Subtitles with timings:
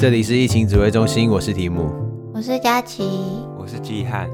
[0.00, 1.92] 这里是疫情指挥中心，我是提姆，
[2.32, 3.02] 我是佳琪，
[3.58, 4.30] 我是季汉。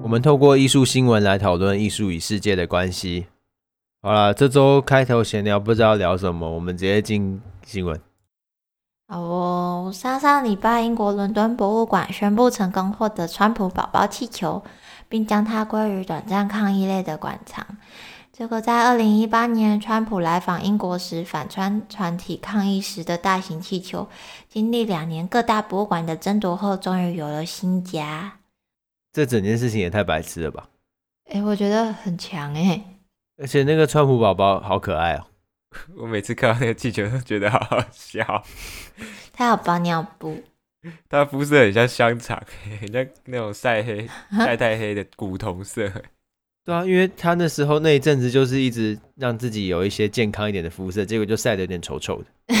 [0.00, 3.26] 我们透过艺术新闻来讨论艺术与世界的关系。
[4.02, 8.00] 好了，这周开头闲聊不知道聊什么，我们直接进新闻。
[9.08, 14.62] 哦，上上礼拜英国伦敦博物馆宣布成功获得川普宝宝气球，
[15.08, 17.66] 并将它归于短暂抗议类的馆藏。
[18.42, 24.08] 这个在二零一八年川普来访英国时反川团体抗议时的大型气球，
[24.48, 28.40] 经历两年各大博物馆的争夺后，终于有了新家。
[29.12, 30.68] 这整件事情也太白痴了吧！
[31.26, 32.84] 哎、欸，我觉得很强哎、欸，
[33.40, 35.24] 而且那个川普宝宝好可爱哦、
[35.70, 35.78] 喔。
[35.98, 38.42] 我每次看到那个气球都觉得好好笑。
[39.32, 40.42] 他有包尿布，
[41.08, 42.42] 他肤色很像香肠，
[42.80, 45.88] 很像那种晒黑、 晒太黑的古铜色。
[46.64, 52.54] 对啊，因为他那时候那一阵子就是一直让自己有一些健康一点的肤色，结果就晒得有点丑丑的。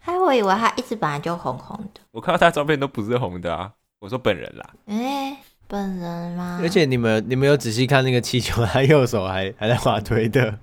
[0.00, 2.00] 还我以为他一直本来就红红的。
[2.12, 3.70] 我看到他照片都不是红的啊！
[4.00, 4.70] 我说本人啦。
[4.86, 5.36] 哎、欸，
[5.66, 6.58] 本人吗？
[6.62, 10.58] 而且你们你们有仔细看那个气球，他右手还还在滑推的。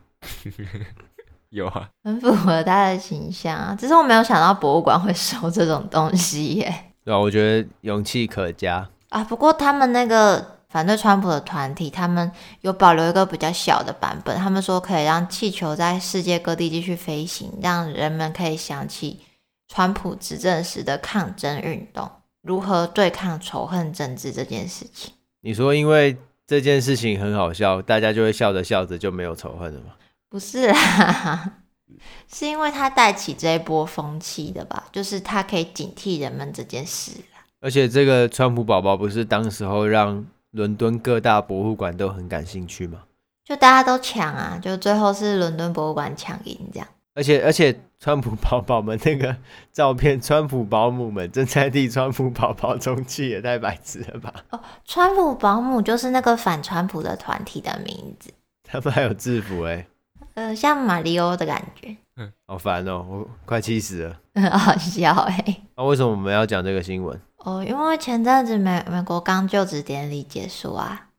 [1.50, 3.76] 有啊，很符合他的形象啊！
[3.80, 6.74] 只是我没有想到博物馆会收这种东西耶。
[7.04, 9.24] 对啊，我觉得勇气可嘉啊。
[9.24, 10.55] 不过他们那个。
[10.76, 14.38] 反对川普的团体，他们有保留一个比较小的版本。
[14.38, 19.22] 他们说可以让气球在世界各地继续飞行，让人们可以想起
[19.70, 25.14] 川普执政时的抗争运动，如何对抗仇恨政治这件事情。
[25.44, 29.94] 你说因为这件事情很好笑，大家就会笑着笑着就没有仇恨了吗？
[30.30, 31.54] 不是啦，
[32.30, 34.84] 是因为他带起这一波风气的吧？
[34.92, 37.14] 就是他可以警惕人们这件事。
[37.62, 40.26] 而且这个川普宝宝不是当时候让。
[40.56, 43.00] 伦敦各大博物馆都很感兴趣吗？
[43.44, 46.88] 就大家都抢啊，就最后是伦敦博物馆抢赢这样。
[47.14, 49.36] 而且而且，川普宝宝们那个
[49.72, 54.34] 照片， 川普保姆们正在替川普宝宝充气，也太白痴了吧！
[54.52, 58.34] 哦，川普保姆就是那个反川普的团体的名字。
[58.64, 59.88] 他们还有制服哎、欸，
[60.36, 61.96] 呃，像马里欧的感觉。
[62.18, 64.20] 嗯，好烦哦，我快气死了。
[64.34, 65.62] 很 好笑哎。
[65.76, 67.20] 那、啊、为什么我们要讲这个新闻？
[67.46, 71.10] 哦，因为前阵子美美国刚就职典礼结束啊，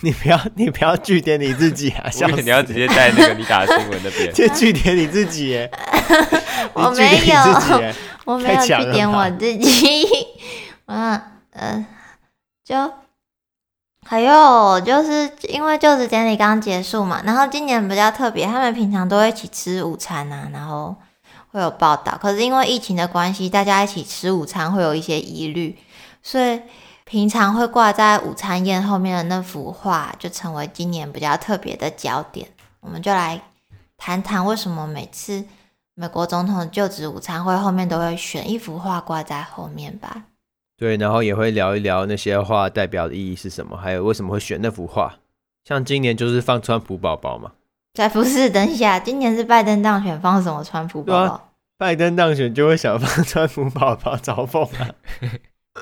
[0.00, 5.70] 你不要你不要据点你自己啊， 我以为你要直接在那个你打的新闻那边， 就据点 你自己耶，
[6.72, 7.36] 我没有，
[8.24, 10.06] 我没有据点我自己，
[10.86, 11.20] 嗯
[11.54, 11.84] 嗯，
[12.64, 12.92] 就
[14.06, 20.94] 还有就是因为就职典礼刚结束嘛，然后今年比较特别，他们平常都会一起吃午餐啊，然后。
[21.52, 25.78] 会有报道，可是因为疫情的关系，大家一起吃午餐会有一些疑虑，
[26.22, 26.60] 所以
[27.04, 32.48] 平常会挂在午餐宴后面的那幅画就成为今年比较特别的焦点。
[32.80, 33.42] 我们就来
[33.98, 35.44] 谈谈为什么每次
[35.94, 40.24] 美国总统就职午餐会后面都会选一幅画挂在后面吧？
[40.78, 45.16] 对，然后也会聊一聊那些画代表的意义是什么，还有为什么会选那幅画。
[45.64, 47.52] 像今年就是放川普宝宝嘛。
[47.94, 48.48] 才不是！
[48.48, 51.52] 等一下，今年是拜登当选，放什么川普宝宝？
[51.76, 54.94] 拜登当选就会想放 川普宝宝嘲讽啊！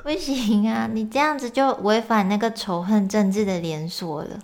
[0.03, 4.39] 不行啊，你这样子就违反那个仇恨政治的连锁了。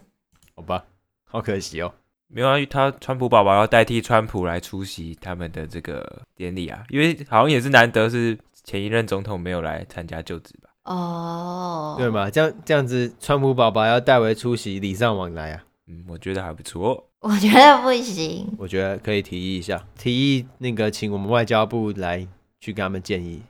[0.55, 0.85] 好吧，
[1.25, 1.93] 好可惜哦。
[2.29, 10.69] 没有啊，他川普宝宝要代替川普来出席他们的这个典礼啊，因为好像也是难得是前一任总统没有来参加就职吧？
[10.83, 15.63] 哦，对嘛，这样这样子，川普宝宝要代为出席，礼尚往来啊。
[15.87, 17.06] 嗯，我觉得还不错。
[17.29, 18.47] 我觉得不行。
[18.57, 22.25] 我觉得可以提议一下，提议那个请我们外交部来
[22.61, 23.41] 去跟他们建议，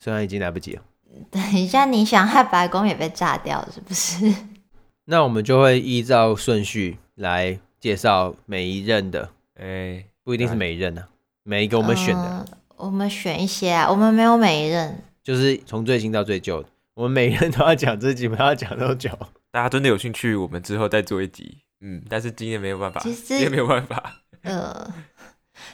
[0.00, 0.82] 虽然已经来不及了。
[1.30, 4.34] 等一下，你想害白宫也被炸掉是不是？
[5.04, 9.28] 那我们就会依照顺序来介绍每一任的。
[9.60, 11.08] 哎、欸，不一定是每一任呢、啊，
[11.42, 12.46] 每一个我们选的、呃。
[12.76, 19.10] 我们选一些啊，我们没有每一任，就是从最新到最旧的，我们每一任都要讲自己，不要讲多久。
[19.50, 21.58] 大家真的有兴趣，我们之后再做一集。
[21.80, 24.16] 嗯，但是今年没有办法，其实今年没有办法。
[24.42, 24.94] 呃，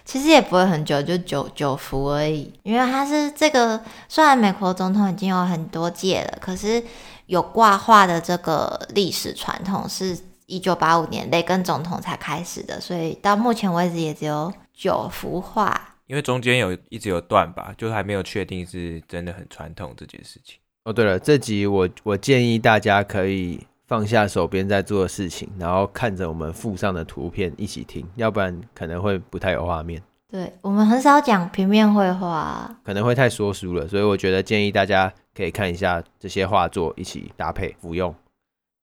[0.05, 2.53] 其实也不会很久，就九九幅而已。
[2.65, 6.83] 因为他是这个，虽然美国总统已经有很多届了，可是
[7.27, 15.97] 有挂画的这个历史传统是一九八五年雷根总统才开始的，所以到目前为止也只有九幅画。
[16.09, 20.59] 因为中间有一直有断吧，就还没有确定是真的很传统这件事情。
[20.85, 23.65] 哦，对了，这集我我建议大家可以。
[23.93, 30.03] 放下手边在做的事情，然后看着我们附上的图片一起听，要不然可能会不太有画面。
[30.31, 38.15] 对，我们很少讲平面绘画，可能会太说书了，所以我觉得建议大家可以看一下这些画作一起搭配服用。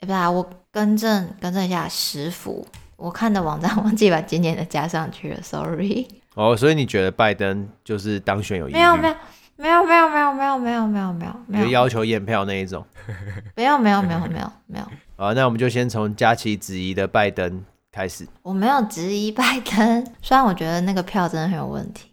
[0.02, 2.64] 哎，不啊，我更正更正一下，十幅，
[2.96, 6.06] 我看的网站忘记把今年的加上去了，sorry。
[6.36, 8.68] 哦，所以你觉得拜登就是当选有？
[8.68, 9.16] 没有没有
[9.60, 12.86] 没有没有没有没有没有没有没有没有要求验票那一种，
[13.58, 14.86] 没有没有没有没有没有。
[15.18, 18.26] 好，那我们就先从佳琪质疑的拜登开始。
[18.42, 22.10] 我没有质疑拜登，虽然我觉得那个票真的很有问题。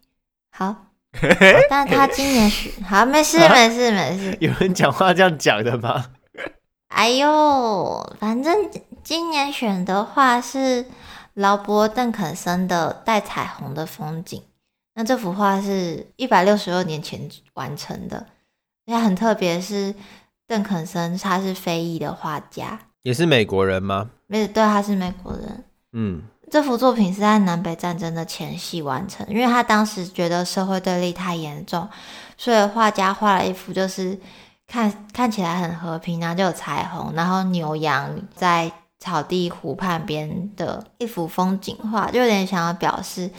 [0.50, 0.74] 好，
[1.70, 4.36] 但他今年选好，没事 没事没事。
[4.40, 6.06] 有人讲话这样讲的吗？
[6.88, 8.68] 哎呦，反正
[9.04, 10.86] 今年选的话是
[11.34, 14.42] 劳勃邓肯森的带彩虹的风景。
[14.98, 17.20] 那这幅画是一百六十二年前
[17.52, 18.26] 完成的，
[18.86, 19.94] 也很特别，是
[20.46, 24.08] 邓肯森，他是非裔的画家，也是美国人吗？
[24.26, 25.64] 没，对，他是美国人。
[25.92, 31.86] 嗯，这幅作品是在南北战争的前夕完成，因为他当时觉得社会对立太严重，
[32.38, 34.18] 所以画家画了一幅就是
[34.66, 43.30] 看看起来很和平，然后就有彩虹，然后牛羊在草地湖畔边的一幅风景画，就有点想要表示。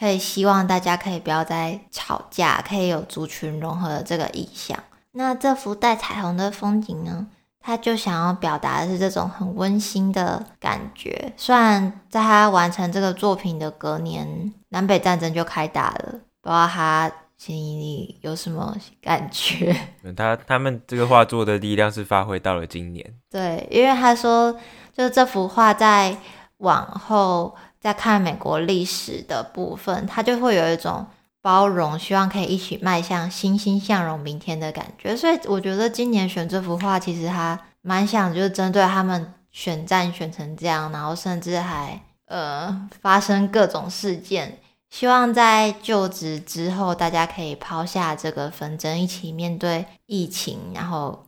[0.00, 4.78] 可以希望大家可以不要再吵架，可以有族群融合的这个意向。
[5.12, 7.26] 那这幅带彩虹的风景呢，
[7.60, 11.30] 他就想要表达的是这种很温馨的感觉。
[11.36, 19.76] 虽然在他完成这个作品的隔年，南北战争就开打了，不知道他心里有什么感觉。
[20.16, 23.04] 他他们这个画作的力量是发挥到了今年。
[23.28, 24.50] 对，因为他说，
[24.96, 26.16] 就是这幅画在
[26.56, 27.54] 往后。
[27.80, 31.06] 在看美国历史的部分，他就会有一种
[31.40, 35.16] 包容，希望可以一起迈向欣欣向荣明天的感觉。
[35.16, 44.58] 所以我觉得今年选这幅画，其实他蛮想就是针对他们选战选成这样，然后甚至还呃发生各种事件，
[44.90, 51.26] 希望在就职之后，大家可以抛下这个纷争，一起面对疫情，然后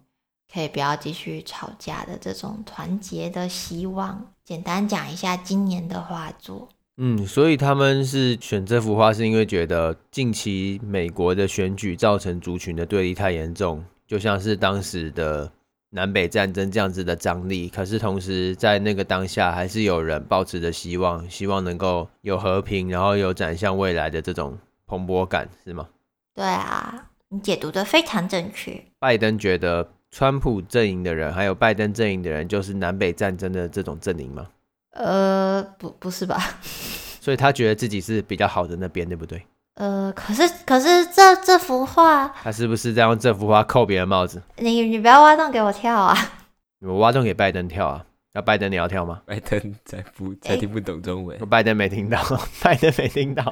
[0.52, 4.31] 可以不要继续吵架的这种团结的希望。
[4.44, 6.68] 简单讲一下今年的画作。
[6.96, 15.50] 嗯，所以他们是选这幅画，是因为觉得近期美国的选举造成族群的对立太严重，就像是当时的
[15.90, 17.68] 南北战争这样子的张力。
[17.68, 25.88] 可是同时在那个当下，还是有人抱持着希望，希望能够有和平，然后有展向未来的这种蓬勃感，是吗？
[26.34, 28.84] 对啊，你解读的非常正确。
[28.98, 29.88] 拜登觉得。
[30.12, 34.46] 川普阵营的人，还有拜登阵营的人，就是南北战争的这种阵营吗？
[34.92, 36.38] 呃，不，不是吧？
[37.18, 39.42] 所以他觉得自己是比较好的那边，对不对？
[39.76, 44.42] 呃，可是，可是这这幅画，他是不是在用这幅画扣别人帽子？
[44.58, 46.14] 你你不要挖洞给我跳啊！
[46.84, 48.04] 我挖洞给拜登跳啊！
[48.34, 49.22] 那拜登你要跳吗？
[49.24, 52.22] 拜登才不才听不懂中文，欸、拜登没听到，
[52.62, 53.42] 拜登没听到。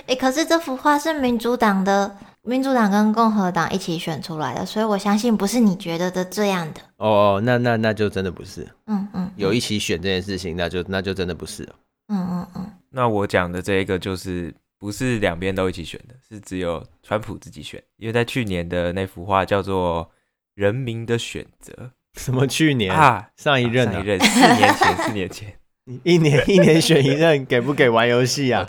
[0.00, 2.14] 哎、欸，可是这幅画是民主党的。
[2.42, 6.80] 民主党跟共和党一起选出来的，所以我相信不是你觉得的这样的。
[6.96, 8.66] 哦哦，那那那就真的不是。
[8.86, 11.74] 嗯嗯，有一起选这件事情，那就那就真的不是了。
[12.08, 12.70] 嗯嗯嗯。
[12.88, 20.04] 那我讲的这一个就是不是两边都一起选的，是只有川普自己选，因为在去年的那幅画叫做
[20.54, 21.72] 《人民的选择》。
[22.20, 23.28] 什么去年啊？
[23.36, 23.92] 上一任、啊？
[23.92, 24.18] 上一任？
[24.20, 24.96] 四年前？
[25.04, 25.56] 四年前？
[26.02, 28.66] 一年一年选一任，给不给玩游戏啊？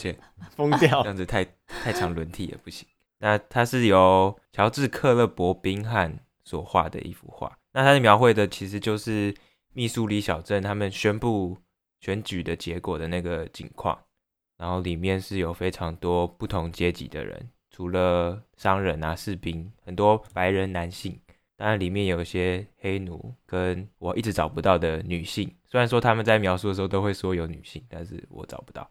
[0.56, 1.02] 疯掉！
[1.02, 1.46] 这样子太
[1.84, 2.88] 太长轮替也不行。
[3.22, 7.58] 那它是由乔治·克勒伯宾汉所画的一幅画。
[7.72, 9.34] 那它描绘的其实就是
[9.74, 11.58] 密苏里小镇他们宣布
[12.02, 13.98] 选举的结果的那个景况。
[14.58, 21.20] 然后里面是有非常多不同阶级的人，除了商人啊、士兵，很多白人男性。
[21.58, 25.52] 当然里面有一些黑奴，跟我一直找不到的女性。
[25.68, 28.90] 虽然说他们在描述的时候都会说有女性，但是我找不到。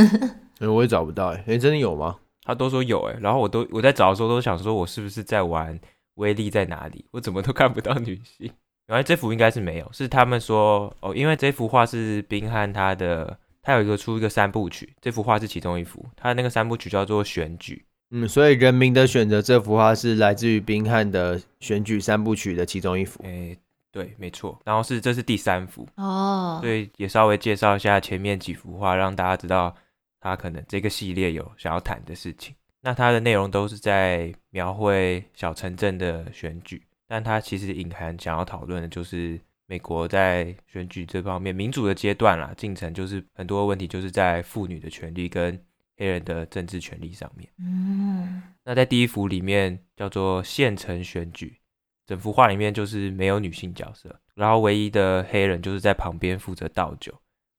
[0.60, 2.18] 我也找不到哎，哎，真的有吗？
[2.44, 5.78] 他都说有哎，然后我都我在找的时候都想说，我是不是在玩
[6.14, 7.04] 威力在哪里？
[7.12, 8.50] 我怎么都看不到女性。
[8.88, 17.84] 原来这幅应该是没有，是他们说哦，因为这幅画是宾汉他的，他有一个出一个三部曲，这幅画是其中一幅，他那个三部曲叫做选举。
[18.10, 23.22] 嗯，所以人民的选择这幅画是来自于宾汉的选举三部曲的其中一幅。
[23.24, 23.56] 哎，
[23.92, 24.60] 对，没错。
[24.64, 29.74] 然后是这是第三幅哦，所以也稍微介绍一下前面几幅画，让大家知道。
[30.22, 45.60] 他可能这个系列有想要谈的事情，那它的内容都是在描绘小城镇的选举，但它其实隐含想要讨论的就是美国在选举这方面民主的阶段啦，进程就是很多问题就是在妇女的权利跟
[45.96, 47.48] 黑人的政治权利上面。
[47.58, 51.58] 嗯，那在第一幅里面叫做县城选举，
[52.06, 57.12] 整幅画里面就是没有女性角色，然后唯一的黑人就是在旁边负责倒酒，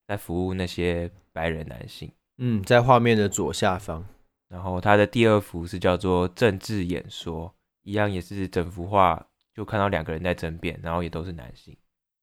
[0.07, 2.09] 在服务那些白人男性。
[2.37, 4.03] 嗯，在画面的左下方，
[4.49, 11.77] 然后它的第二幅是叫做政治演说，一样也是整幅画就看到两个人在争辩，然后也都是男性。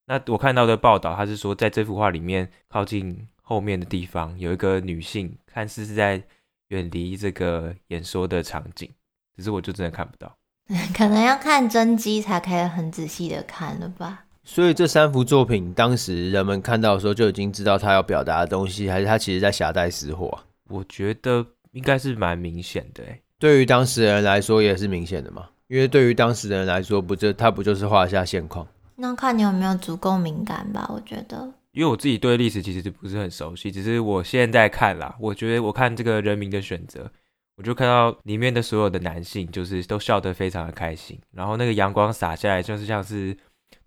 [0.06, 6.20] 那我看到的报道，他是说在这幅画里面靠近后面的地方有一个女性，看似是在
[6.68, 8.90] 远离这个演说的场景，
[9.36, 10.36] 只是我就真的看不到。
[10.94, 14.24] 可能要看真机才可以很仔细的看了吧。
[14.42, 20.38] 所以这三幅作品，当时人们看到的时候就已经知道他要表达的东西，还是他其实在夹带私货？
[20.68, 23.04] 我觉得应该是蛮明显的。
[23.04, 28.66] 哎，对于当时人来说也是明显的嘛，因为对于当时人来说，不就他不就是画下现况？
[28.96, 31.52] 那看你有没有足够敏感吧，我觉得。
[31.72, 37.08] 因为我自己对历史其实就不是很熟悉，只是我现在看啦，我觉得我看这个人民的选择，
[37.56, 43.36] 我就看到里面的所有的男性，就是都笑得非常的开心，然后那个阳光洒下来，就是像是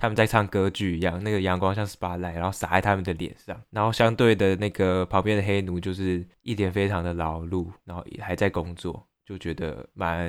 [0.03, 10.25] 他们在唱歌剧一样，那个阳光像 spotlight，然后洒在他们的脸上，然后相对的那个旁边的黑奴就是一脸非常的劳碌，然后也还在工作，就觉得蛮，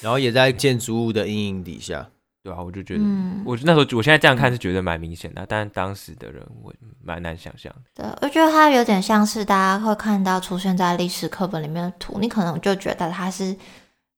[0.00, 2.08] 然后也在建筑物的阴影底下。
[2.42, 6.72] 对啊，我就觉得，嗯、我那时候我现在这样看是觉得蛮明显的，但当时的人我
[7.04, 8.02] 蛮难想象的。
[8.02, 13.54] 对，我觉得它有点像是大家会看到出现在历史课本里面的图，你可能就觉得它是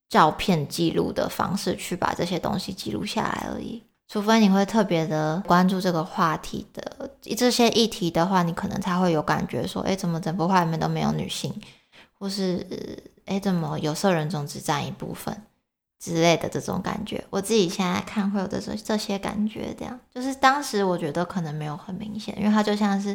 [0.08, 3.82] 照片记录的方式去把这些东西记录下来而已。
[4.10, 11.54] 除非你会特别的关注这个话题的这些议题的话，你可能才会有感觉说，哎，怎么整幅画里面都没有女性，
[12.18, 12.66] 或是
[13.26, 15.40] 哎，怎么有色人种只占一部分。
[16.00, 23.14] 之类的这种感觉，我自己现在看会有这这这些感觉，这样就是当时我觉得可能没有很明显，因为它就像是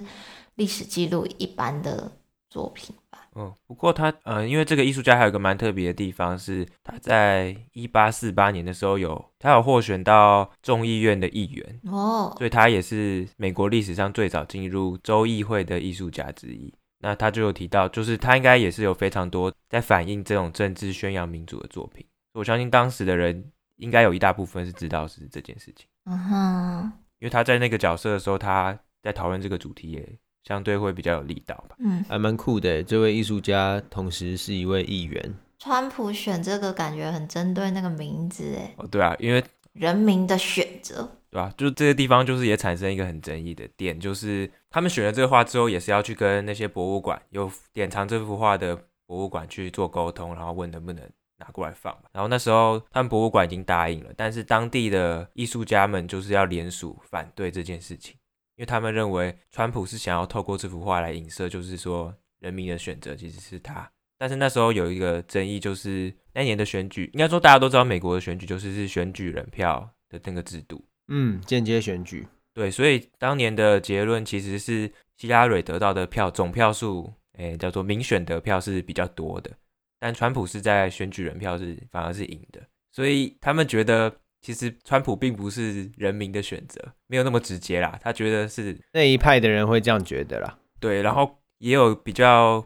[0.53, 2.11] 历史记录一般的
[2.47, 2.95] 作品。
[3.36, 11.80] 嗯，不过他呃，因为这个艺术家还有个蛮特别的地方是，他在一八四八年的时候有他有获选到众议院的议员。
[11.92, 16.74] 哦，所以他也是美国历史上最早进入州议会的艺术家之一。
[17.00, 22.04] 那他就有提到，就是他应该也是有非常多在反映这种政治、宣扬民主的作品。
[22.34, 32.83] 我相信当时的人应该有一大部分是知道是这件事情，嗯哼，因为他在那个角色的时候，他在讨论这个主题也相对会比较有力道吧，嗯，还蛮酷的。
[32.83, 35.33] 这位艺术家同时是一位议员。
[35.59, 41.53] 川普选这个感觉很针对那个名字，哎，哦，对啊，因为人民的选择，对吧？
[41.57, 48.75] 就这个地方就是也产生一个很争议的点，就是他们选了这个画之后，也是要去跟那些博物馆有典藏这幅画的
[49.05, 51.03] 博物馆去做沟通，然后问能不能。
[51.37, 58.15] 拿过来放，然后那时候他们博物馆已经答应了，但是当地的艺术家们就是要联署反对这件事情，
[58.55, 63.89] 因为他们认为川普是想要透过这幅画来影射，就是说人民的选择其实是他。
[64.17, 79.51] 但是那时候有一个争议，就是那年的选举，应该说大家都知道美国的选举就是是选举人票的那个制度，嗯，间接选举，对，所以当年的结论其实是希拉蕊得到的票总票数，诶，叫做民选得票是比较多的。
[80.00, 84.13] 但川普是在选举人票是反而是赢的，所以他们觉得
[84.45, 87.99] 其实川普并不是人民的选择，没有那么直接啦。
[88.03, 90.59] 他觉得是那一派的人会这样觉得啦。
[90.79, 92.63] 对，然后也有比较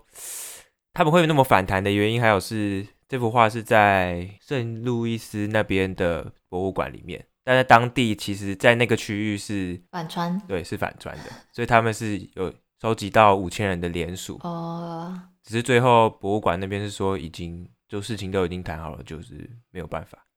[0.92, 15.18] 他们会那么反弹的原因，还有是这幅画是在圣路易斯那边的博物馆里面，但在当地其实，在那个区域是反川，对，是反川的，所以他们是有收集到五千人的联署哦。
[15.46, 20.28] 只是最后博物馆那边是说已经就事情都已经谈好了，就是没有办法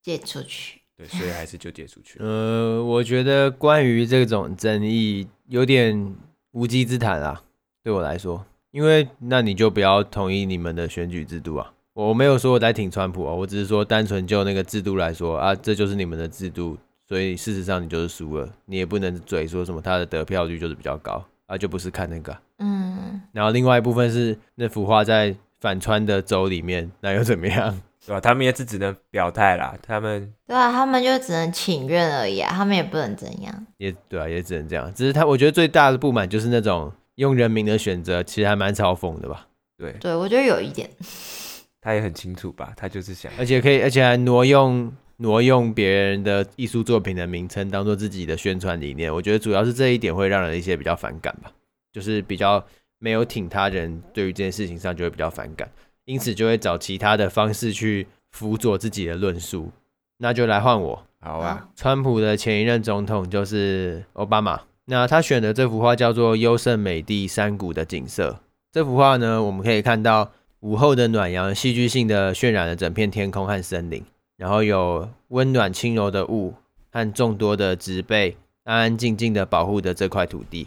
[0.00, 0.81] 借出去。
[1.02, 2.18] 对，所以还是就借出去。
[2.20, 6.14] 呃，我觉得关于这种争议有点
[6.52, 7.42] 无稽之谈啊，
[7.82, 11.72] 对我来说，因为那你就不要同意你们的选举制度啊。
[11.94, 16.78] 我没有说我在挺川普啊，我只是说单纯就那个制度来说啊，这就是你们的制度，
[17.08, 21.24] 所以事实上你就是输了，你也不能嘴说什么他的得票率就是比较高。
[21.46, 27.78] 啊，就不是看那个，嗯，然后另外一部分是那幅画在反川的州里面，那又怎么样？
[28.06, 28.20] 对吧？
[28.20, 34.92] 他们也是只能表态啦，他们对啊，他们就只能请愿而已啊，他们也不能怎样，也对啊，也只能这样。
[34.94, 39.46] 只是他，我觉得最大的不满就是那种用人民的选择，其实还蛮嘲讽的吧？
[39.78, 40.88] 对，对我觉得有一点，
[41.80, 42.72] 他也很清楚吧？
[42.76, 44.92] 他就是想，而且可以，而且还挪用。
[45.18, 51.52] 挪用别人的艺术作品的名称当做自己的宣传理念，我觉得主要是这一点会让人一些比较反感吧，
[51.92, 52.64] 就是比较
[52.98, 55.70] 没有挺他人，对于这件事情上就会比较反感，
[56.04, 59.70] 因此就会找其他的方式去辅佐自己的论述。
[60.18, 61.68] 那就来换我，好啊。
[61.74, 68.30] 川普的前一任总统就是奥巴马，那他选的这幅画叫做《优胜美地山谷的景色》。
[68.70, 70.30] 这幅画呢，我们可以看到
[70.60, 74.04] 午后的暖阳戏剧性的渲染了整片天空和森林。
[74.38, 76.54] 然后有温暖轻柔的雾
[76.90, 80.66] 和众多的植被，安安静静的保护着这块土地，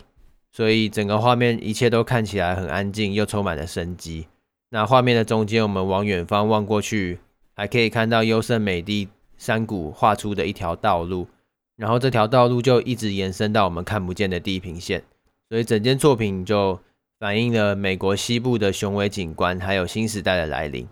[0.51, 4.27] 所以整个画面一切都看起来很安静，又充满了生机。
[4.69, 7.19] 那画面的中间，我们往远方望过去，
[7.53, 9.07] 还可以看到优胜美地
[9.37, 11.27] 山谷画出的一条道路，
[11.77, 15.03] 然后这条道路就一直延伸到我们看不见的地平线，
[15.49, 16.79] 所以整件作品就
[17.19, 20.87] 反映了美国西部的雄伟景观，还有新时代的来临。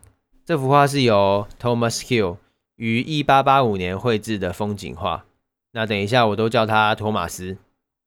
[0.46, 2.38] 这幅画是由 Thomas Hill
[2.76, 5.26] 于一八八五年绘制的风景画。
[5.72, 7.58] 那等一下，我都叫他托马斯。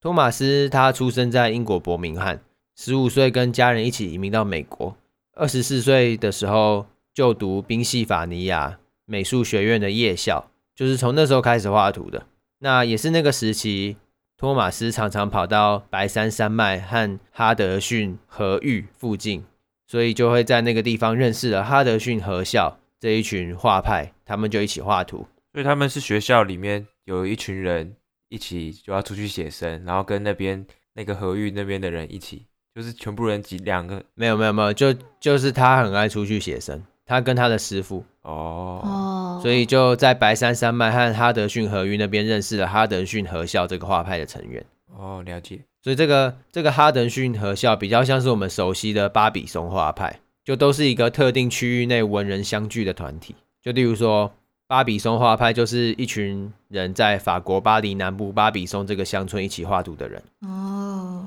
[0.00, 2.40] 托马斯他出生在英国伯明翰，
[2.76, 4.96] 十五岁跟家人一起移民到美国，
[5.38, 12.26] 二十四岁的时候就读宾夕法尼亚美术学院的夜校，就是从那时候开始画图的。
[12.60, 13.98] 那也是那个时期，
[14.38, 19.44] 托马斯常常跑到白山山脉和哈德逊河域附近。
[19.86, 25.28] 所以就会在那个地方认识了哈德逊河校这一群画派，他们就一起画图。
[25.52, 27.94] 所以他们是学校里面有一群人
[28.28, 32.46] 一起就要出去写生，然后跟那边那个河域那边的人一起，
[32.76, 34.02] 就是全部人几两个？
[34.14, 44.62] 没有没有没有，就就是他很爱出去写生，他跟他的师傅哦哦，所以就在白山山脉和哈德逊河域那边认识了哈德逊河校这个画派的成员。
[44.94, 45.60] 哦，了解。
[45.80, 53.34] 所以这个这个哈德逊河校比较像是我们熟悉的巴比松画派，就都是一个特定区域内文人相聚的团体。
[53.62, 54.30] 就例如说，
[54.66, 60.22] 巴比松画派就是一群人在法国巴黎南部巴比松这个乡村一起画图的人。
[60.42, 61.24] 哦，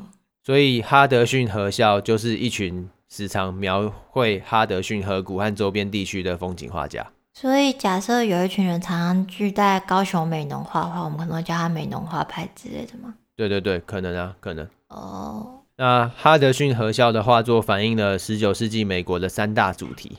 [0.50, 7.06] 所以哈德逊河校就是一群时常描绘哈德逊河谷和周边地区的风景画家。
[7.36, 13.14] 所以假设有一群人常常聚在高雄美浓画画，我们可能会叫他美浓画派之类的吗？
[13.36, 14.68] 对对对，可能啊，可能。
[14.88, 20.18] 哦、oh.，那哈德逊河校的画作反映了十九世纪美国的三大主题，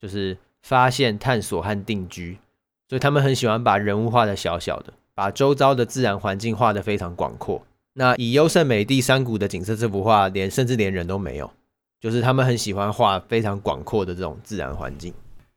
[0.00, 2.36] 就是发现、探索和定居。
[2.88, 7.62] 所以他们很喜欢把人物画的小小的，把周遭的自然环境画得非常广阔。
[8.00, 11.50] 那以优胜美地山谷的景色这幅画，连甚至连人都没有，
[12.00, 15.12] 就是他们很喜欢画非常广阔的这种自然环境。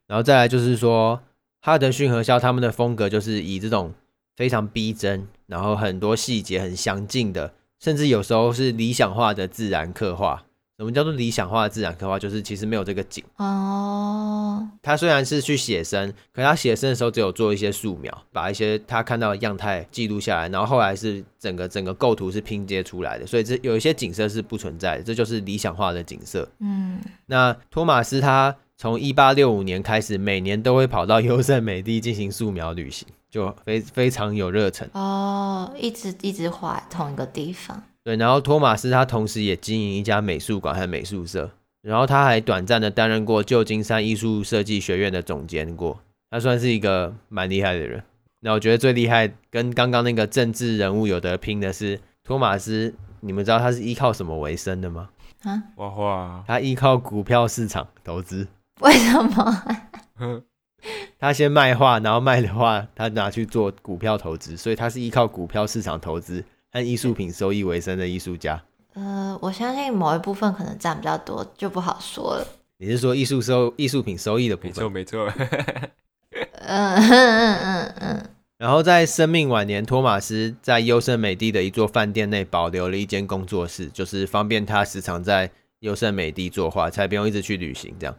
[0.07, 1.21] 然后再来就是说，
[1.61, 3.93] 哈德逊和肖他们的风格就是以这种。
[4.35, 10.43] 非常逼真，然后很多细节很详尽的，甚至有时候是理想化的自然刻画。
[10.83, 12.19] 什么叫做理想化的自然刻画？
[12.19, 14.67] 就是其实没有这个景哦。
[14.81, 26.45] 他虽然是去写生，可他写生的时候只有做一些素描，把一些他看到的样态记录下来，然后后来是整个整个构图是拼接出来的，所以这有一些景色是不存在的，这就是理想化的景色。
[26.59, 33.07] 嗯，那托马斯他从一八六五年开始，每年都会跑到优胜美地进行素描旅行。
[33.31, 37.81] 就非非常有热忱哦，一直一直画同一个地方。
[38.03, 41.49] 对，然后托马斯他同时也经营一家美术馆和美术社，
[41.81, 48.03] 然后他还短暂的担任过旧金山艺术设计学院的总监过，他算是一个蛮厉害的人。
[48.41, 55.09] 那我觉得最厉害跟刚刚那个政治人物有得拼的是托马斯，你们知道他是依靠什么为生的吗？
[55.43, 56.43] 啊，画画。
[56.45, 58.45] 他依靠股票市场投资。
[58.81, 59.63] 为什么？
[61.17, 68.61] 他先卖画，然后卖的话他拿去做股票投资，所以他是依靠股票市场投资和艺术品收益为生的艺术家。
[68.95, 72.47] 呃，我相信某一部分可能占比较多，就不好说了。
[72.79, 74.91] 你是说艺术收艺术品收益的部分？
[74.91, 75.47] 没错，没错。
[76.65, 78.29] 嗯嗯嗯嗯。
[78.57, 87.93] 然后在生命晚年，托马斯在优胜美地的一座饭店内保留了一间工作室，就是方便他时常在优胜美地作画，才不用一直去旅行。
[87.99, 88.15] 这样，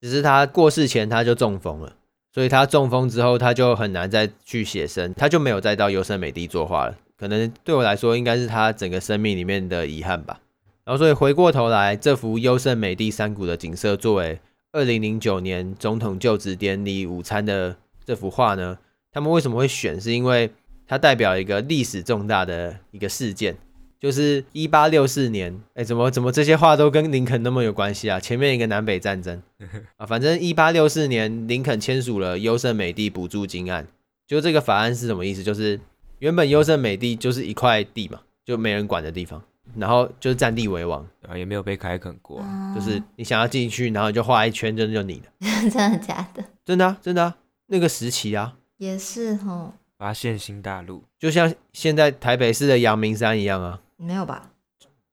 [0.00, 1.94] 只是他过世前他就中风了。
[2.32, 6.94] 所以他中风之后，他就很难再去写生，他就没有再到优胜美地作画了。
[7.18, 10.40] 可能对我来说，应该是他整个生命里面的遗憾吧。
[10.84, 14.40] 然后，所以回过头来，这幅优胜美地山谷的景色，作为
[14.72, 18.78] 二零零九年总统就职典礼午餐的这幅画呢，
[19.12, 20.00] 他们为什么会选？
[20.00, 20.50] 是因为
[20.86, 23.56] 它代表一个历史重大的一个事件。
[24.00, 28.20] 就是一八六四年，哎、欸，怎么怎么这些话都跟林肯那么有关系啊？
[28.20, 29.42] 前面一个南北战争
[29.98, 33.88] 啊，反正一八六四年，林肯签署了优胜美地补助金案。
[34.24, 35.42] 就这个法案是什么意思？
[35.42, 35.80] 就是
[36.18, 39.42] 原本优胜美地就是一块地嘛，就没人管的地方，
[39.76, 42.42] 然后就是占地为王啊，也没有被开垦过，
[42.74, 45.28] 就是你想要进去，然后你就画一圈，真的就你的。
[45.70, 46.44] 真的假的？
[46.64, 53.80] 真的啊，真的啊，那个时期啊，也是齁，发现新大陆，就像现在台北市的阳明山一样啊。
[53.96, 54.50] 没有吧？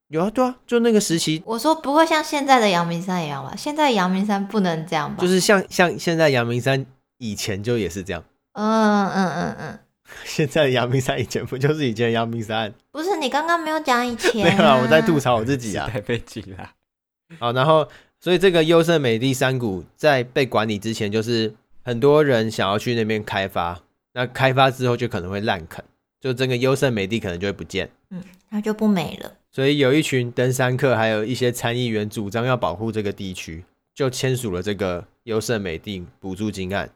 [0.10, 1.41] 有啊，对啊，就那个时期。
[1.46, 3.56] 我说不会像现在的阳明山一样吧？
[3.58, 5.18] 现在阳明山不能这样吧？
[5.20, 6.86] 就是像像现在阳明山
[7.18, 8.24] 以前就也是这样。
[8.54, 9.80] 嗯嗯嗯嗯。
[10.24, 12.74] 现在的阳明山以前不就是以前的阳明山？
[12.91, 14.50] 不是，你刚刚没有讲以前、啊。
[14.50, 15.89] 没有啊，我在吐槽我自己啊。
[15.91, 16.72] 太被挤了。
[17.39, 17.88] 好，然后
[18.20, 23.82] 所以这个优胜美地山谷在被管理之前，就是很多人想要去那边开发，
[24.13, 25.84] 那开发之后就可能会滥垦。
[26.22, 29.32] 就这个优胜美地可能就会不见，嗯，那就不美了。
[29.52, 33.63] 所以有一群登山客，还有一些参议员主张要保护这个地区，
[33.94, 36.89] 就签署了这个优胜美地补助金案。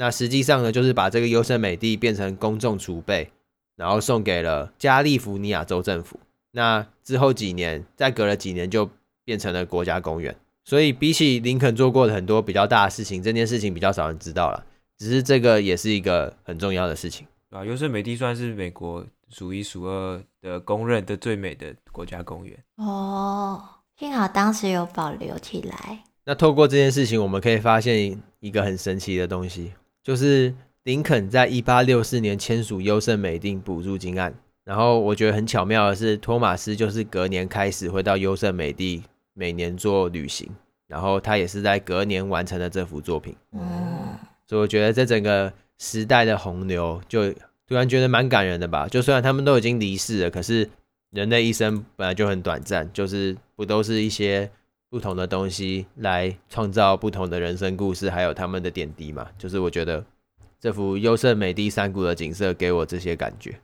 [0.00, 3.32] 那实际上呢，就是把这个优胜美地变成公众储备，
[3.74, 6.20] 然后送给了加利福尼亚州政府。
[6.52, 8.88] 那之后几年，再隔了几年，就
[9.24, 10.36] 变成了国家公园。
[10.64, 14.64] 所以比起林肯做过的很多比较大的事情，这件事情比较少人知道了。
[14.96, 17.64] 只是这个也是一个很重要的事情啊。
[17.64, 23.60] 优胜美地算是美国数一数二的公认的最美的国家公园哦，
[23.98, 26.04] 幸好当时有保留起来。
[26.24, 29.72] 那透过这件事情，我们可以发现一个很神奇的东西，
[30.08, 34.32] 就是林肯在一八六四年签署优胜美地补助金案。
[34.64, 39.02] 然后我觉得很巧妙的是，托马斯就是隔年开始会到优胜美地
[39.34, 40.48] 每年做旅行，
[40.86, 43.36] 然后他也是在隔年完成了这幅作品。
[43.52, 47.30] 嗯，所以我觉得这整个时代的洪流，就
[47.66, 48.88] 突然觉得蛮感人的吧。
[48.88, 50.66] 就虽然他们都已经离世了，可是
[51.10, 54.50] 人的一生本来就很短暂，就是不都是一些
[54.90, 59.26] 不同的东西来创造不同的人生故事，还有他们的点滴嘛。
[59.36, 60.04] 就是我觉得
[60.58, 63.58] 这幅优胜美地山谷的景色给我这些感觉。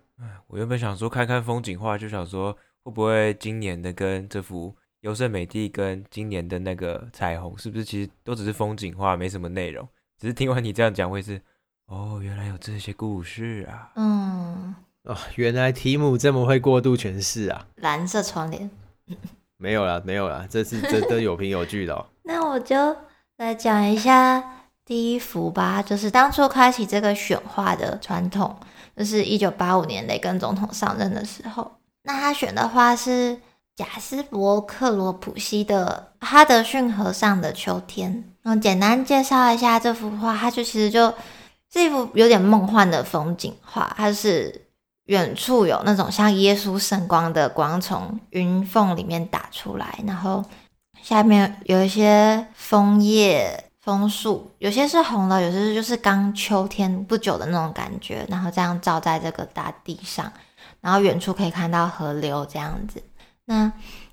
[0.46, 9.86] 我原本想说看看风景画，就想说会不会今年的跟这幅优胜美地跟今年的那个彩虹，是不是其实都只是风景画，没什么内容？
[10.18, 11.40] 只是听完你这样讲，会是
[11.86, 13.92] 哦，原来有这些故事啊。
[13.96, 17.66] 嗯，哦，原来提姆这么会过度诠释啊。
[17.76, 18.70] 蓝色窗帘，
[19.56, 22.06] 没有啦，没有啦，这是真的有凭有据的哦。
[22.24, 22.96] 那我就
[23.36, 24.42] 来讲一下
[24.84, 28.56] 第一幅吧，就是当初开启这个选画的传统。
[28.96, 31.68] 就是一九八五年雷根总统上任的时候，
[32.04, 33.36] 那他选的画是
[33.74, 38.12] 贾斯伯克罗普西的《哈德逊河上的秋天》。
[38.42, 41.12] 然后简单介绍一下这幅画，它就其实就
[41.72, 43.92] 是一幅有点梦幻的风景画。
[43.96, 44.63] 它是
[45.06, 50.44] 远处有那种像耶稣圣光的光从云缝里面打出来，然后
[51.02, 53.64] 下面有一些枫叶。
[53.84, 60.32] 枫树有些是红的，有些是就是刚秋天不久的那种感觉，然后这样照在这个大地上，
[60.80, 63.02] 然后远处可以看到河流这样子。
[63.44, 63.70] 那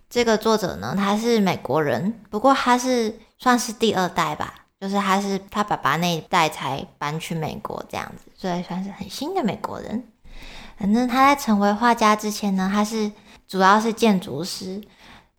[0.10, 10.04] 这个作者呢，他是美国人，不过他是算是第二代吧，就是他是他爸爸那一代才搬去美国这样子，所以算是很新的美国人。
[10.82, 13.12] 反正他在成为画家之前呢，他是
[13.48, 14.82] 主要是建筑师。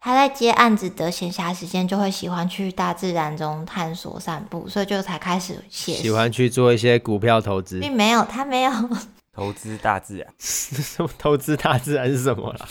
[0.05, 5.94] 他在接案子的闲暇时间，就会喜欢去大自然中探索散步，所以就才开始写。
[5.94, 8.72] 喜欢去做一些股票投资，并没有，他没有
[9.33, 10.26] 投资大自然。
[10.38, 12.68] 什 么投资大自然是什么啦？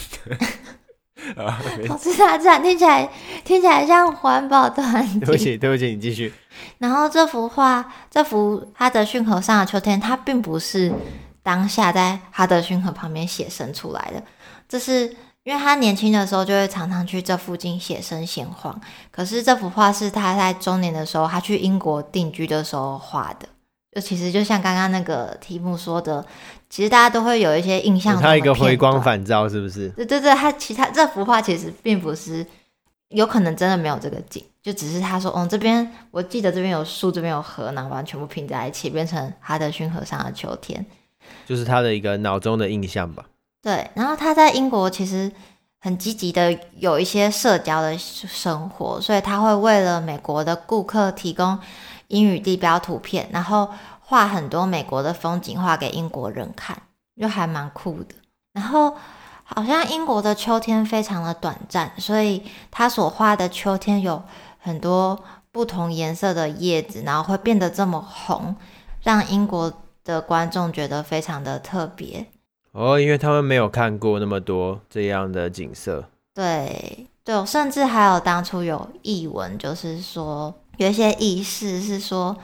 [1.88, 3.10] 投资大自然听起来
[3.45, 5.19] 听起来像环保团体。
[5.19, 6.34] 对不起，对不起，你继续。
[6.79, 10.91] 然后这幅画，这幅哈德逊河上的秋天，它并不是
[11.43, 14.23] 当下在哈德逊河旁边写生出来的，
[14.67, 15.15] 这是。
[15.43, 23.49] 因为他年轻的时候就会常常去这附近写生闲晃，可是这幅画是他在中年的时候，他去英国定居的时候画的。
[23.91, 26.23] 就其实就像刚刚那个题目说的，
[26.69, 28.21] 其实大家都会有一些印象。
[28.21, 29.89] 他一个回光返照，是不是？
[29.89, 32.45] 对对对，他其他这幅画其实并不是，
[33.10, 40.86] 有可能真的没有这个景，就只是他说，哦，这边我记得这边有树，这边有河，然后把它全部拼在一起，变成哈德逊河上的秋天，
[41.45, 43.25] 就是他的一个脑中的印象吧。
[43.62, 45.31] 对，然后他在英国其实
[45.79, 51.60] 很积极的有一些社交的生活，所以他会为了美国的顾客提供
[52.07, 53.69] 英语地标图片，然后
[54.01, 56.81] 画很多美国的风景画给英国人看，
[57.19, 58.15] 就还蛮酷的。
[58.53, 58.95] 然后
[59.43, 64.21] 好像英国的秋天非常的短暂，所以他所画的秋天有
[64.60, 68.55] 很多不同颜色的叶子，然后会变得这么红，
[69.03, 69.71] 让英国
[70.03, 72.25] 的观众觉得非常的特别。
[72.71, 76.05] 哦，因为他们没有看过那么多这样的景色。
[76.33, 82.35] 对对，甚至还有当初有译文，就是说有一些意思是说，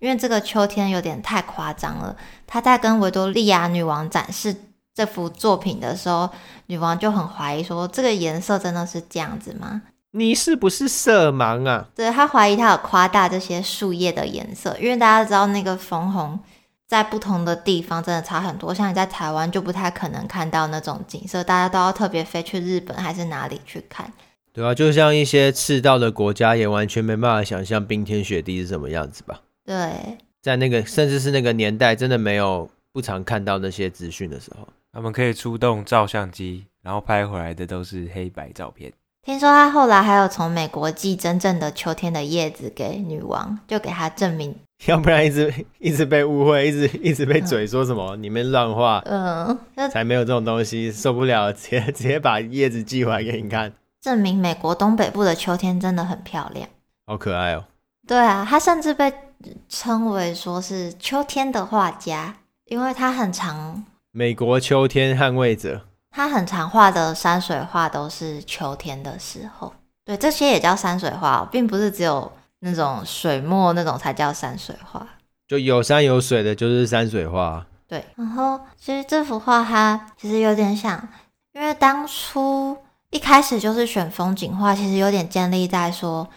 [0.00, 2.16] 因为这个秋天有点太夸张了。
[2.48, 4.54] 他在跟维多利亚女王展示
[4.92, 6.28] 这幅作品的时候，
[6.66, 9.82] 女王就很怀疑说，这个颜色真的是这样子吗？
[10.10, 11.86] 你是不是色盲啊？
[11.94, 16.36] 对，他怀疑他有夸大这些树叶的颜色，因为大家知道那个枫红。
[16.88, 24.12] 在不同的地方真的差很多，像你在台湾就不太可能看到那种景色，大家都要特别飞去日本还是哪里去看。
[24.52, 29.40] 对啊，就像一些赤道的国家也完全没办法想象冰天雪地是什么样子吧？
[29.64, 38.92] 对，在那个甚至是那个年代，真的没有不常看到那些资讯的时候，他们可以出动照相机，然后拍回来的都是黑白照片。
[39.24, 44.54] 听说他后来还有从美国寄真正的秋天的叶子给女王，就给他证明。
[44.86, 49.58] 要不然一直一直被误会，一直一直被嘴说什么你们乱画，嗯，
[49.90, 56.68] 才没有这种东西，受不了， 直接直接把叶子寄回来给你看，证明美国东北部的秋天真的很漂亮，
[57.06, 57.64] 好可爱哦。
[58.06, 59.12] 对啊，他甚至被
[59.68, 62.36] 称为说是秋天的画家，
[62.66, 69.72] 因为他很常美国秋天捍卫者，他很常画的山水画都是秋天的时候。
[70.04, 75.06] 对，这些也叫山水画，并不是只有那种水墨那种才叫山水画。
[75.48, 77.64] 就有山有水的，就是山水画。
[77.86, 81.08] 对，然后其实这幅画它其实有点像，
[81.52, 82.76] 因为当初
[83.10, 86.28] 一开始就是选风景画，其实有点建立在说，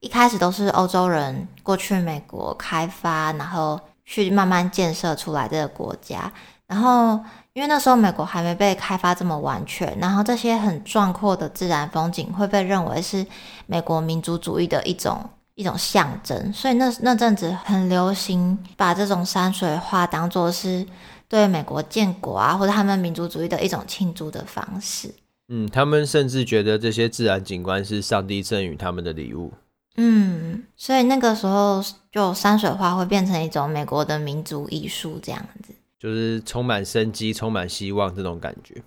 [0.00, 6.32] 一开始都是欧洲人过去美国开发，然后去慢慢建设出来这个国家。
[6.66, 7.20] 然后
[7.52, 13.26] 因为那时候美国还没被开发这么完全，然后这些很壮阔的自然风景会被认为是
[13.66, 15.28] 美国民族主义的一种。
[15.56, 20.86] 一种象征，所以那那阵子很流行把这种山水画当作是
[21.28, 25.12] 对美国建国啊，或者他们民族主义的一种庆祝的方式。
[25.48, 29.50] 嗯，他们甚至觉得这些自然景观是上帝赠予他们的礼物。
[29.96, 38.82] 嗯，所以那个时候就山水画会变成一种美国的民族艺术，这样子，就是充满生机、充满希望这种感觉。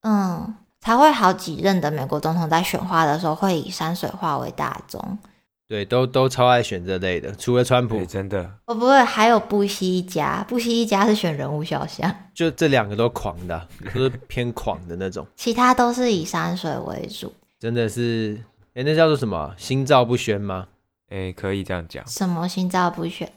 [0.00, 5.18] 嗯，才会好几任的美国总统在选画的时候会以山水画为大宗。
[5.66, 8.58] 对，都都超爱选这类的，除了川普，真的。
[8.66, 15.26] 哦，不会，还有布希一家，布希一家是选人物肖像，就这两个都狂的，都是偏狂的那种。
[15.36, 17.32] 其他都是以山水为主。
[17.58, 18.38] 真的是，
[18.74, 19.54] 哎，那叫做什么？
[19.56, 20.66] 心照不宣吗？
[21.08, 22.06] 哎，可以这样讲。
[22.06, 23.30] 什么心照不宣？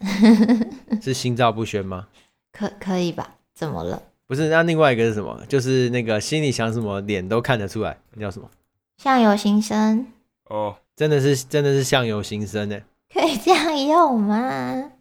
[1.01, 2.07] 是心照不宣吗？
[2.51, 3.35] 可可以吧？
[3.55, 4.03] 怎么了？
[4.27, 5.41] 不是，那另外一个是什么？
[5.47, 8.49] 就是那个心里想什么，脸都看得出来，那叫什么？
[8.97, 10.07] 相由心生。
[10.49, 10.77] 哦。
[10.95, 12.79] 真的是真的是相由心生呢，
[13.13, 14.91] 可以这样用吗？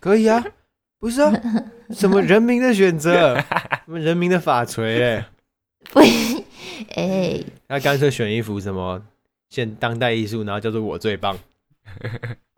[0.00, 0.42] 可以啊，
[0.98, 1.32] 不是啊，
[1.92, 3.36] 什么人民的选择，
[3.84, 5.28] 什么人民的法锤哎，
[5.90, 6.06] 不，哎、
[6.94, 9.02] 欸，他干脆选一幅什么
[9.50, 11.38] 现当代艺术，然后叫做我最棒。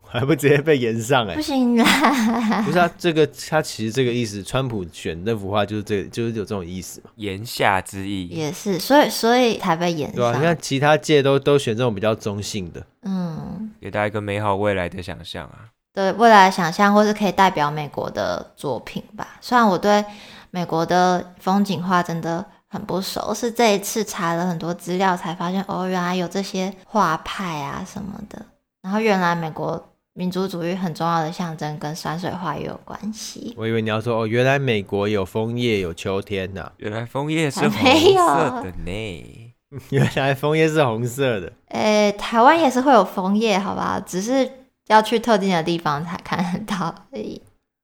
[0.09, 2.61] 还不直接被延上哎、欸，不行啦！
[2.65, 10.15] 不是啊，这个他其实这个意思，川普选那幅画就是这个，就是有这种意思嘛，言下之意也是，所以所以才被延上。
[10.15, 15.69] 对啊，你看其他届都都选这种比较中性的，嗯，给大家一个美好未来的想象啊。
[15.93, 19.37] 对未来的想象，或是可以代表美国的作品吧。
[19.41, 20.05] 虽然我对
[20.51, 28.45] 美国的风景画真的很不熟，是这一次查了很多资料才发现，哦，原来有这些画派啊什么的。
[28.81, 29.89] 然后原来美国。
[30.17, 33.53] 民族主义很重要的象征跟山水画也有关系。
[33.55, 39.53] 我以为你要说哦，原来美国有枫叶有秋天呐、啊，原来枫叶是红色的呢。
[39.91, 41.53] 原来枫叶是红色的。
[41.67, 44.01] 诶，台湾也是会有枫叶，好吧？
[44.03, 44.49] 只是
[44.87, 47.39] 要去特定的地方才看得到而已。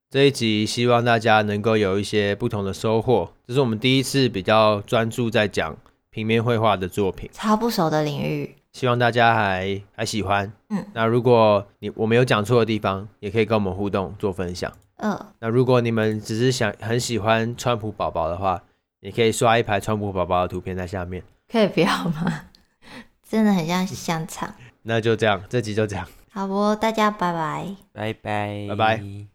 [0.09, 3.31] 这一集希望大家能够有一些不同的收获。
[3.45, 5.77] 这是我们第一次比较专注在讲
[6.09, 8.55] 平面绘画的作品，超不熟的领域。
[8.73, 18.61] 希望大家还还喜欢，嗯，那如果你我没有讲错的地方，也可以跟我们互动做分享，嗯，那如果你们只是想很喜欢川普宝宝的话，
[18.99, 22.45] 也可以刷一排川普宝宝的图片在下面，可以不要吗？
[23.29, 24.53] 真的很像香肠。
[24.83, 29.27] 那就这样，这集就这样，好不，大家拜拜，拜拜，拜拜。